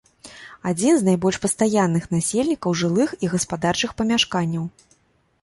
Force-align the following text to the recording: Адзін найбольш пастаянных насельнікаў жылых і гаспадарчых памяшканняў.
Адзін 0.69 1.03
найбольш 1.09 1.37
пастаянных 1.43 2.07
насельнікаў 2.15 2.71
жылых 2.81 3.09
і 3.27 3.31
гаспадарчых 3.35 3.95
памяшканняў. 4.03 4.65